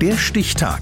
Der 0.00 0.16
Stichtag. 0.16 0.80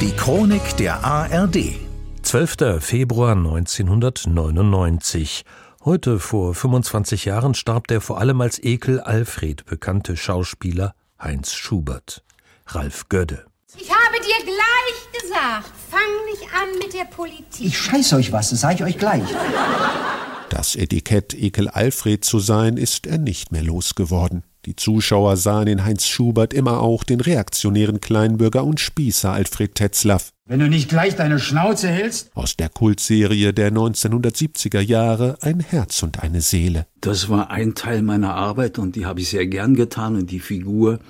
Die 0.00 0.12
Chronik 0.16 0.76
der 0.76 1.04
ARD. 1.04 1.74
12. 2.22 2.78
Februar 2.78 3.32
1999. 3.32 5.44
Heute 5.84 6.20
vor 6.20 6.54
25 6.54 7.24
Jahren 7.24 7.54
starb 7.54 7.88
der 7.88 8.00
vor 8.00 8.20
allem 8.20 8.40
als 8.40 8.62
Ekel 8.62 9.00
Alfred 9.00 9.66
bekannte 9.66 10.16
Schauspieler 10.16 10.94
Heinz 11.20 11.54
Schubert. 11.54 12.22
Ralf 12.68 13.08
Gödde. 13.08 13.44
Ich 13.76 13.90
habe 13.90 14.20
dir 14.20 14.44
gleich 14.44 15.10
gesagt, 15.20 15.72
fang 15.90 16.00
nicht 16.30 16.44
an 16.54 16.68
mit 16.78 16.94
der 16.94 17.06
Politik. 17.06 17.66
Ich 17.66 17.76
scheiß 17.76 18.12
euch 18.12 18.30
was, 18.30 18.50
das 18.50 18.60
sage 18.60 18.76
ich 18.76 18.84
euch 18.84 18.98
gleich. 18.98 19.24
Das 20.50 20.76
Etikett 20.76 21.34
Ekel 21.34 21.68
Alfred 21.68 22.24
zu 22.24 22.38
sein, 22.38 22.76
ist 22.76 23.08
er 23.08 23.18
nicht 23.18 23.50
mehr 23.50 23.64
losgeworden. 23.64 24.44
Die 24.64 24.76
Zuschauer 24.76 25.36
sahen 25.36 25.66
in 25.66 25.84
Heinz 25.84 26.06
Schubert 26.06 26.54
immer 26.54 26.80
auch 26.80 27.02
den 27.02 27.20
reaktionären 27.20 28.00
Kleinbürger 28.00 28.64
und 28.64 28.78
Spießer 28.78 29.32
Alfred 29.32 29.74
Tetzlaff. 29.74 30.30
Wenn 30.46 30.60
du 30.60 30.68
nicht 30.68 30.88
gleich 30.88 31.16
deine 31.16 31.40
Schnauze 31.40 31.88
hältst? 31.88 32.30
Aus 32.34 32.56
der 32.56 32.68
Kultserie 32.68 33.52
der 33.52 33.72
1970er 33.72 34.80
Jahre 34.80 35.36
Ein 35.40 35.58
Herz 35.60 36.02
und 36.04 36.22
eine 36.22 36.40
Seele. 36.40 36.86
Das 37.00 37.28
war 37.28 37.50
ein 37.50 37.74
Teil 37.74 38.02
meiner 38.02 38.34
Arbeit 38.34 38.78
und 38.78 38.94
die 38.94 39.04
habe 39.04 39.20
ich 39.20 39.30
sehr 39.30 39.46
gern 39.46 39.74
getan 39.74 40.14
und 40.14 40.30
die 40.30 40.40
Figur 40.40 41.00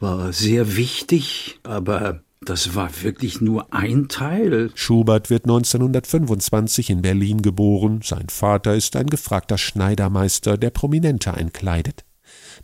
war 0.00 0.32
sehr 0.32 0.76
wichtig, 0.76 1.60
aber 1.62 2.22
das 2.40 2.74
war 2.74 2.90
wirklich 3.02 3.40
nur 3.40 3.72
ein 3.72 4.08
Teil. 4.08 4.70
Schubert 4.74 5.28
wird 5.28 5.44
1925 5.44 6.90
in 6.90 7.02
Berlin 7.02 7.42
geboren. 7.42 8.00
Sein 8.02 8.28
Vater 8.28 8.74
ist 8.74 8.96
ein 8.96 9.06
gefragter 9.06 9.58
Schneidermeister, 9.58 10.56
der 10.56 10.70
Prominente 10.70 11.34
einkleidet. 11.34 12.04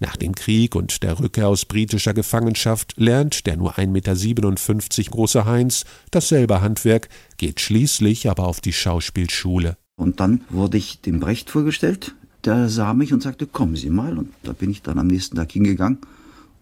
Nach 0.00 0.16
dem 0.16 0.34
Krieg 0.34 0.74
und 0.74 1.02
der 1.02 1.18
Rückkehr 1.20 1.48
aus 1.48 1.64
britischer 1.64 2.14
Gefangenschaft 2.14 2.94
lernt 2.96 3.46
der 3.46 3.56
nur 3.56 3.78
1,57 3.78 4.98
Meter 4.98 5.10
große 5.10 5.44
Heinz 5.44 5.84
dasselbe 6.10 6.60
Handwerk, 6.60 7.08
geht 7.36 7.60
schließlich 7.60 8.28
aber 8.28 8.46
auf 8.46 8.60
die 8.60 8.72
Schauspielschule. 8.72 9.76
Und 9.96 10.20
dann 10.20 10.42
wurde 10.50 10.76
ich 10.76 11.00
dem 11.00 11.20
Brecht 11.20 11.50
vorgestellt. 11.50 12.14
Der 12.44 12.68
sah 12.68 12.94
mich 12.94 13.12
und 13.12 13.22
sagte, 13.22 13.46
kommen 13.46 13.76
Sie 13.76 13.90
mal. 13.90 14.18
Und 14.18 14.30
da 14.42 14.52
bin 14.52 14.70
ich 14.70 14.82
dann 14.82 14.98
am 14.98 15.06
nächsten 15.06 15.36
Tag 15.36 15.52
hingegangen 15.52 15.98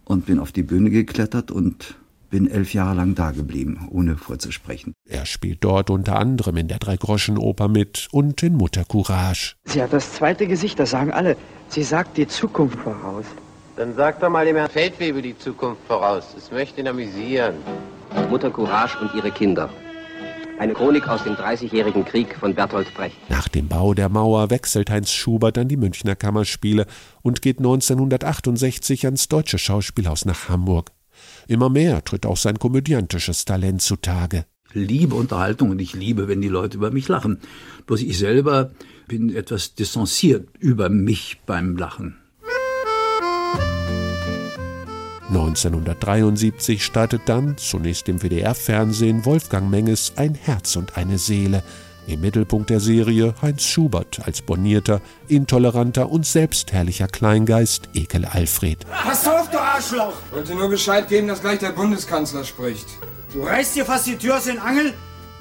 und 0.05 0.27
bin 0.27 0.39
auf 0.39 0.53
die 0.53 0.63
Bühne 0.63 0.91
geklettert 0.91 1.51
und 1.51 1.97
bin 2.33 2.51
elf 2.51 2.73
Jahre 2.73 2.95
lang 2.95 3.15
dageblieben, 3.15 3.87
ohne 3.91 4.17
vorzusprechen. 4.17 4.95
Er 5.09 5.27
spielt 5.27 5.63
dort 5.63 5.91
unter 5.91 6.19
anderem 6.19 6.57
in 6.57 6.67
der 6.67 6.79
Dreigroschenoper 6.79 7.69
mit 7.69 8.09
und 8.11 8.43
in 8.43 8.57
Mutter 8.57 8.85
Courage. 8.85 9.55
Sie 9.67 9.83
hat 9.83 9.93
das 9.93 10.15
zweite 10.15 10.47
Gesicht, 10.49 10.79
das 10.79 10.91
sagen 10.91 11.13
alle. 11.13 11.37
Sie 11.69 11.85
sagt 11.85 12.17
die 12.17 12.27
Zukunft 12.27 12.79
voraus. 12.79 13.27
Dann 13.77 13.95
sag 13.95 14.21
doch 14.21 14.31
mal 14.31 14.47
dem 14.47 14.57
Herrn 14.57 14.71
Feldwebel 14.71 15.21
die 15.21 15.39
Zukunft 15.39 15.83
voraus. 15.87 16.35
Es 16.37 16.51
möchte 16.51 16.81
ihn 16.81 16.89
amüsieren. 16.89 17.57
Mutter 18.31 18.51
Courage 18.51 18.99
und 18.99 19.15
ihre 19.15 19.31
Kinder. 19.31 19.69
Eine 20.59 20.73
Chronik 20.73 21.09
aus 21.09 21.25
dem 21.25 21.35
Dreißigjährigen 21.35 22.05
Krieg 22.05 22.35
von 22.35 22.55
Bertolt 22.55 22.95
Brecht. 22.95 23.17
Nach 23.29 23.49
dem 23.49 23.69
Bau 23.69 23.93
der 23.93 24.09
Mauer 24.09 24.49
wechselt 24.49 24.89
Heinz 24.91 25.11
Schubert 25.11 25.59
an 25.59 25.69
die 25.69 25.77
Münchner 25.77 26.17
Kammerspiele 26.17 26.87
und 27.21 27.43
geht 27.43 27.59
1968 27.59 29.05
ans 29.05 29.29
Deutsche 29.29 29.59
Schauspielhaus 29.59 30.25
nach 30.25 30.49
Hamburg. 30.49 30.93
Immer 31.49 31.69
mehr 31.69 32.05
tritt 32.05 32.27
auch 32.27 32.37
sein 32.37 32.59
komödiantisches 32.59 33.45
Talent 33.45 33.83
zutage. 33.83 34.45
Liebe 34.75 35.15
Unterhaltung 35.15 35.71
und 35.71 35.81
ich 35.81 35.95
liebe, 35.95 36.29
wenn 36.29 36.41
die 36.41 36.49
Leute 36.49 36.79
über 36.79 36.91
mich 36.91 37.09
lachen. 37.09 37.41
Bloß 37.87 38.01
ich 38.01 38.17
selber 38.17 38.71
bin 39.07 39.35
etwas 39.35 39.75
distanziert 39.75 40.49
über 40.59 40.89
mich 40.89 41.41
beim 41.45 41.77
Lachen. 41.77 42.17
1973 45.29 46.85
startet 46.85 47.23
dann, 47.25 47.57
zunächst 47.57 48.07
im 48.09 48.23
WDR-Fernsehen, 48.23 49.25
Wolfgang 49.25 49.71
Menges 49.71 50.13
Ein 50.17 50.35
Herz 50.35 50.77
und 50.77 50.99
eine 50.99 51.17
Seele. 51.17 51.63
Im 52.07 52.21
Mittelpunkt 52.21 52.69
der 52.69 52.81
Serie 52.81 53.35
Heinz 53.41 53.63
Schubert 53.65 54.21
als 54.27 54.43
bornierter, 54.43 55.01
intoleranter 55.29 56.11
und 56.11 56.27
selbstherrlicher 56.27 57.07
Kleingeist 57.07 57.89
Ekel 57.95 58.25
Alfred. 58.27 58.85
Pass 58.91 59.27
auf, 59.27 59.51
du 59.51 59.59
Arschloch! 59.83 60.15
Wollte 60.31 60.55
nur 60.55 60.69
Bescheid 60.69 61.09
geben, 61.09 61.27
dass 61.27 61.41
gleich 61.41 61.59
der 61.59 61.73
Bundeskanzler 61.73 62.45
spricht. 62.45 62.87
Du 63.33 63.43
reißt 63.43 63.75
dir 63.75 63.85
fast 63.85 64.07
die 64.07 64.17
Tür 64.17 64.37
aus 64.37 64.45
den 64.45 64.61
Angeln? 64.61 64.93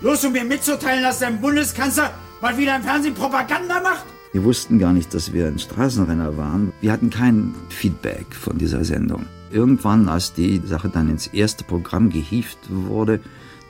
Los, 0.02 0.26
um 0.26 0.32
mir 0.32 0.44
mitzuteilen, 0.44 1.04
dass 1.04 1.20
dein 1.20 1.40
Bundeskanzler 1.40 2.12
mal 2.42 2.58
wieder 2.58 2.76
im 2.76 2.82
Fernsehen 2.82 3.14
Propaganda 3.14 3.80
macht? 3.82 4.04
Wir 4.32 4.44
wussten 4.44 4.80
gar 4.80 4.94
nicht, 4.94 5.14
dass 5.14 5.32
wir 5.32 5.46
ein 5.46 5.60
Straßenrenner 5.60 6.38
waren. 6.38 6.74
Wir 6.82 6.92
hatten 6.92 7.12
kein 7.12 7.54
Feedback 7.70 8.34
von 8.34 8.58
dieser 8.58 8.84
Sendung. 8.84 9.28
Irgendwann, 9.52 10.10
als 10.10 10.34
die 10.34 10.60
Sache 10.66 10.90
dann 10.90 11.10
ins 11.10 11.28
erste 11.28 11.64
Programm 11.64 12.10
gehievt 12.10 12.58
wurde, 12.68 13.20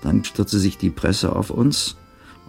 dann 0.01 0.23
stürzte 0.23 0.57
sich 0.57 0.77
die 0.77 0.89
Presse 0.89 1.35
auf 1.35 1.49
uns 1.49 1.97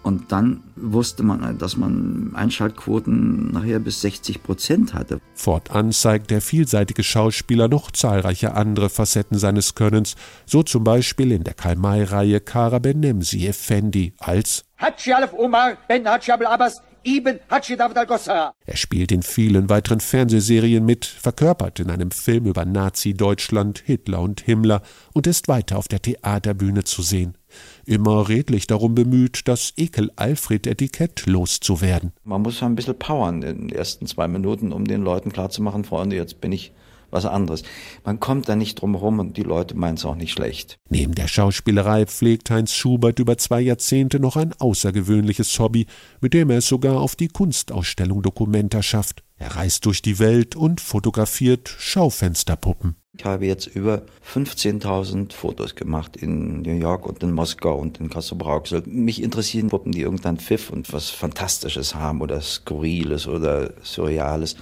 und 0.03 0.33
dann 0.33 0.63
wusste 0.77 1.23
man, 1.23 1.59
dass 1.59 1.77
man 1.77 2.33
Einschaltquoten 2.35 3.53
nachher 3.53 3.79
bis 3.79 4.01
60 4.01 4.43
Prozent 4.43 4.95
hatte. 4.95 5.21
Fortan 5.35 5.93
zeigt 5.93 6.31
der 6.31 6.41
vielseitige 6.41 7.03
Schauspieler 7.03 7.69
noch 7.69 7.91
zahlreiche 7.91 8.55
andere 8.55 8.91
Facetten 8.91 9.39
seines 9.39 9.75
Könnens, 9.75 10.17
so 10.47 10.63
zum 10.63 10.85
Beispiel 10.85 11.33
in 11.33 11.45
der 11.45 11.55
Karl-May-Reihe 11.55 12.41
Kara 12.41 12.79
Benemsi 12.79 13.47
Effendi 13.47 14.15
als 14.19 14.65
Hatschi 14.77 15.13
Alef 15.13 15.33
Omar 15.33 15.77
Ben 15.89 16.07
Hatschi 16.07 16.33
Abel 16.33 16.47
Abbas 16.47 16.83
Ibn 17.05 17.41
Al-Gossara. 17.49 18.55
Er 18.65 18.77
spielt 18.77 19.11
in 19.11 19.23
vielen 19.23 19.69
weiteren 19.69 20.01
Fernsehserien 20.01 20.85
mit, 20.85 21.05
verkörpert 21.05 21.81
in 21.81 21.91
einem 21.91 22.13
Film 22.13 22.47
über 22.47 22.65
Nazi-Deutschland, 22.65 23.83
Hitler 23.85 24.21
und 24.21 24.41
Himmler 24.41 24.83
und 25.13 25.27
ist 25.27 25.49
weiter 25.49 25.79
auf 25.79 25.89
der 25.89 26.01
Theaterbühne 26.01 26.85
zu 26.85 27.03
sehen 27.03 27.37
immer 27.85 28.29
redlich 28.29 28.67
darum 28.67 28.95
bemüht, 28.95 29.43
das 29.49 29.73
Ekel-Alfred-Etikett 29.77 31.27
loszuwerden. 31.27 32.13
Man 32.25 32.43
muss 32.43 32.63
ein 32.63 32.75
bisschen 32.75 32.99
powern 32.99 33.43
in 33.43 33.69
den 33.69 33.69
ersten 33.71 34.07
zwei 34.07 34.29
Minuten, 34.29 34.73
um 34.73 34.85
den 34.85 35.03
Leuten 35.03 35.33
klarzumachen, 35.33 35.85
Freunde, 35.85 36.17
jetzt 36.17 36.41
bin 36.41 36.53
ich 36.53 36.73
was 37.13 37.27
anderes. 37.27 37.63
Man 38.05 38.19
kommt 38.19 38.49
da 38.49 38.57
nicht 38.57 38.81
drum 38.81 38.95
herum 38.95 39.19
und 39.21 39.37
die 39.37 39.43
Leute 39.43 39.77
meinen 39.77 39.95
es 39.95 40.05
auch 40.05 40.17
nicht 40.17 40.33
schlecht. 40.33 40.79
Neben 40.89 41.15
der 41.15 41.29
Schauspielerei 41.29 42.07
pflegt 42.07 42.51
Heinz 42.51 42.73
Schubert 42.73 43.19
über 43.19 43.39
zwei 43.39 43.61
Jahrzehnte 43.61 44.19
noch 44.19 44.37
ein 44.37 44.55
außergewöhnliches 44.59 45.59
Hobby, 45.59 45.87
mit 46.21 46.35
dem 46.35 46.51
er 46.51 46.59
es 46.59 46.69
sogar 46.69 47.01
auf 47.01 47.15
die 47.15 47.29
Kunstausstellung 47.29 48.23
Documenta 48.23 48.83
schafft. 48.83 49.23
Er 49.37 49.57
reist 49.57 49.87
durch 49.87 50.03
die 50.03 50.19
Welt 50.19 50.57
und 50.57 50.81
fotografiert 50.81 51.69
Schaufensterpuppen. 51.69 52.97
Ich 53.15 53.27
habe 53.27 53.45
jetzt 53.45 53.67
über 53.67 54.03
15.000 54.27 55.35
Fotos 55.35 55.75
gemacht 55.75 56.17
in 56.17 56.63
New 56.63 56.73
York 56.73 57.05
und 57.05 57.23
in 57.23 57.33
Moskau 57.33 57.77
und 57.77 58.01
in 58.01 58.09
Kassel-Brauxel. 58.09 58.85
Mich 58.87 59.23
interessieren 59.23 59.69
Puppen, 59.69 59.93
die 59.93 60.01
irgendeinen 60.01 60.39
Pfiff 60.39 60.71
und 60.71 60.91
was 60.95 61.11
Fantastisches 61.11 61.95
haben 61.95 62.23
oder 62.23 62.41
Skurriles 62.41 63.29
oder 63.29 63.75
Surreales. 63.83 64.57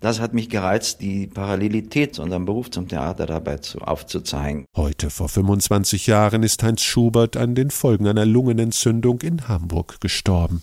Das 0.00 0.20
hat 0.20 0.34
mich 0.34 0.50
gereizt, 0.50 1.00
die 1.00 1.26
Parallelität 1.26 2.14
zu 2.14 2.22
unserem 2.22 2.44
Beruf 2.44 2.70
zum 2.70 2.86
Theater 2.86 3.24
dabei 3.24 3.56
zu, 3.56 3.78
aufzuzeigen. 3.78 4.66
Heute 4.76 5.08
vor 5.08 5.30
25 5.30 6.06
Jahren 6.06 6.42
ist 6.42 6.62
Heinz 6.62 6.82
Schubert 6.82 7.38
an 7.38 7.54
den 7.54 7.70
Folgen 7.70 8.06
einer 8.06 8.26
Lungenentzündung 8.26 9.22
in 9.22 9.48
Hamburg 9.48 10.02
gestorben. 10.02 10.62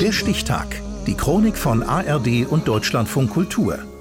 Der 0.00 0.12
Stichtag. 0.12 0.80
Die 1.08 1.14
Chronik 1.14 1.56
von 1.56 1.82
ARD 1.82 2.46
und 2.48 2.68
Deutschlandfunk 2.68 3.30
Kultur. 3.30 3.78